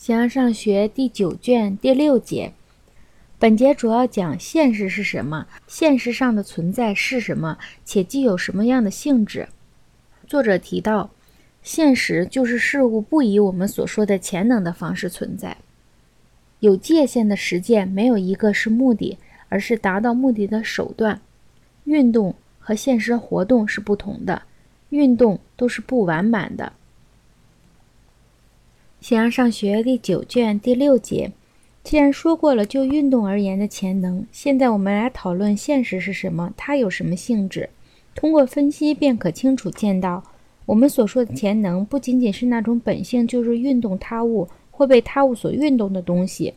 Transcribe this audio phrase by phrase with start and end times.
[0.00, 2.54] 想要上学第九卷第六节，
[3.38, 9.50] 本节主要讲现实是什么，现实上的存在是什么，且具有什么样的性质。
[10.26, 11.10] 作者提到，
[11.62, 15.58] 现实就是事物不以我们所说的潜能的方式存在。
[16.60, 19.18] 有界限的实践没有一个是目的，
[19.50, 21.20] 而是达到目的的手段。
[21.84, 24.44] 运动和现实活动是不同的，
[24.88, 26.72] 运动都是不完满的。
[29.00, 31.32] 想要上学第九卷第六节，
[31.82, 37.70] 既然说过了就运动而言的潜能，现在我们来讨论现实是什么，它有什么性质。
[38.14, 40.22] 通过分析便可清楚见到，
[40.66, 44.48] 我们所说的潜能不仅仅是那种本性就是运动他物。
[44.70, 46.54] 会被他物所运动的东西，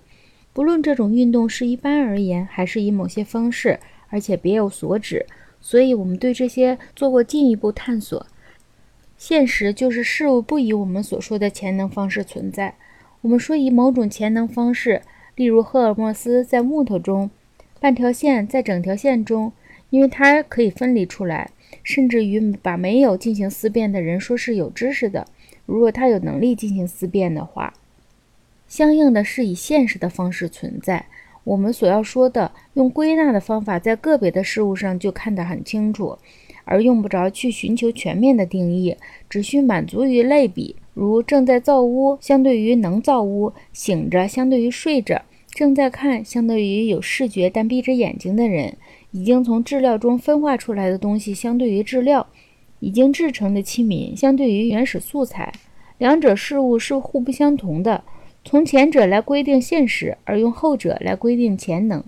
[0.54, 5.26] 不论这种运动是一般而言，还是以某些方式，而且别有所指。
[5.60, 8.26] 所以，我们对这些做过进一步探索。
[9.26, 12.76] 现实就是事物不以我们所说的潜能方式存在。
[13.22, 15.02] 我们说以某种潜能方式，
[15.36, 17.30] 例如赫尔墨斯在木头中，
[17.80, 19.54] 半条线在整条线中，
[19.92, 21.52] 因为它可以分离出来，
[21.84, 25.26] 甚至于把没有进行思辨的人说是有知识的。
[25.66, 27.74] 如果他有能力进行思辨的话。
[28.68, 31.06] 相应的是以现实的方式存在。
[31.46, 36.18] 我们所要说的，用归纳的方法在个别的事物上就看得很清楚，
[36.66, 38.96] 而用不着去寻求全面的定义，
[39.30, 48.78] 只需满足于类比，如正在造屋相对于能造屋，醒着相对于睡着，正在看相对于有视觉但闭着眼睛的人，
[49.12, 52.28] 已经从质料中分化出来的东西相对于质料，
[52.80, 55.52] 已经制成的器皿相对于原始素材，
[55.98, 58.04] 两者事物是互不相同的。
[58.46, 62.04] 从前者来规定现实，而用后者来规定潜能。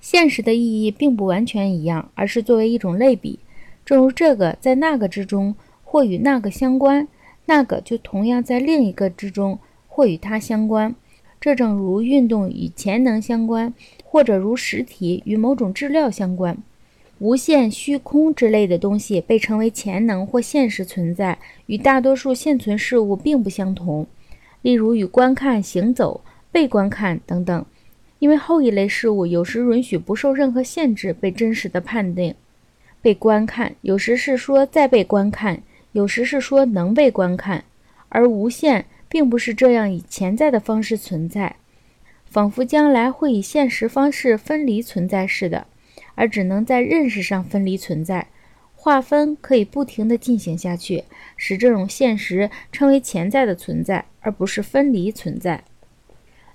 [0.00, 3.38] 现实的意义并不完全一样，而是作为一种类比。
[3.84, 7.08] 正如这个在那个之中或与那个相关，
[7.46, 9.58] 那个就同样在另一个之中
[9.88, 10.94] 或与它相关。
[11.40, 13.74] 这正如运动与潜能相关，
[14.04, 16.56] 或者如实体与某种质料相关。
[17.18, 24.06] 无限、虚空之类的东西被称为潜能或现实存在，与大多数现存事物并不相同。
[24.60, 26.20] 例如与观看、行走、
[26.50, 27.66] 被观看等等，
[28.20, 32.34] 因为后一类事物有时允许不受任何限制被真实的判定。
[33.02, 37.64] 被观看有时是说在被观看，有时是说能被观看，
[38.08, 41.56] 而无限并不是这样以潜在的方式存在，
[42.24, 45.66] 仿佛将来会以现实方式分离存在似的，
[46.14, 48.28] 而只能在认识上分离存在。
[48.74, 51.04] 划分可以不停地进行下去，
[51.36, 55.62] 使这种现实称为潜在的存在，而不是分离存在。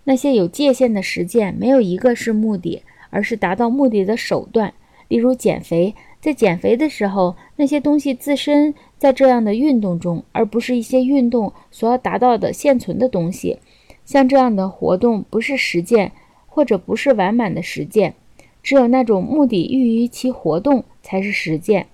[0.04, 4.74] 那些有界限的实践，没有一个是目的，而是达到目的的手段。
[5.08, 5.96] 例如减肥，
[6.28, 13.60] 在减肥的时候，那些东西自身在这样的运动中，而不是一些运动所要达到的现存的东西。
[14.04, 16.12] 像这样的活动，不是实践，
[16.46, 18.14] 或者不是完满的实践。
[18.62, 21.88] 只有那种目的寓于其活动，才是实践。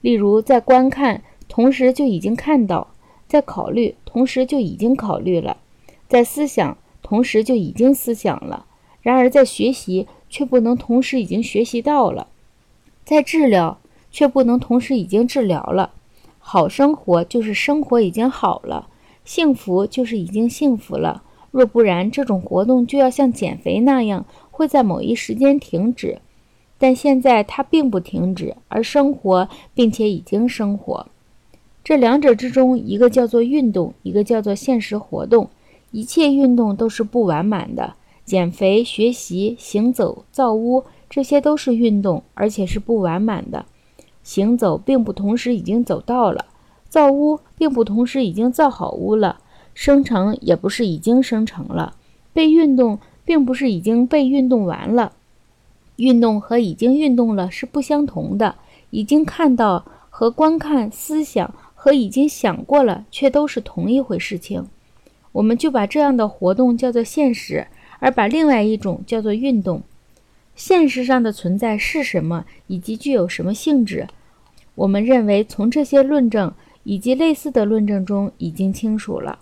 [0.00, 2.88] 例如，在观看同时就已经看到，
[3.28, 5.58] 在考虑同时就已经考虑了，
[6.08, 8.66] 在思想同时就已经思想了。
[9.00, 12.26] 然而，在学习却不能同时已经学习到了，
[13.06, 13.78] 在治疗
[14.10, 15.92] 却不能同时已经治疗了。
[16.40, 18.88] 好生活就是生活已经好了，
[19.24, 21.22] 幸福就是已经幸福了。
[21.52, 26.18] 若不然，这种活动就要像减肥那样，会在某一时间停止。
[26.78, 31.06] 但现在它并不停止，而生活，并且已经生活。
[31.84, 35.48] 这两者之中，一个叫做运动，一个叫做现实活动。
[35.92, 43.66] 一切运动都是不完满的，减肥、学习、行走、造屋，这些都是运动，而且是不完满的。
[44.22, 46.46] 行走并不同时已经走到了，
[46.88, 49.38] 造屋并不同时已经造好屋了，
[49.72, 51.94] 生成也不是已经生成了，
[52.32, 55.12] 被运动并不是已经被运动完了。
[55.96, 58.56] 运动和已经运动了是不相同的，
[58.90, 64.66] 已经看到和观看，思想和已经想过了却都是同一回事情。
[65.32, 67.66] 我们就把这样的活动叫做现实，
[68.00, 69.82] 而把另外一种叫做运动。
[70.56, 74.08] 现实上的存在是什么，以及具有什么性质？
[74.74, 79.38] 我们认为从这些论证以及类似的论证中已经清楚了。